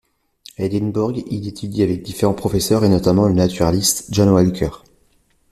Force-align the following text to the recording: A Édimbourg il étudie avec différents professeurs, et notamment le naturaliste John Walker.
A 0.57 0.63
Édimbourg 0.63 1.11
il 1.27 1.47
étudie 1.47 1.83
avec 1.83 2.01
différents 2.01 2.33
professeurs, 2.33 2.83
et 2.83 2.89
notamment 2.89 3.27
le 3.27 3.35
naturaliste 3.35 4.05
John 4.09 4.29
Walker. 4.29 4.71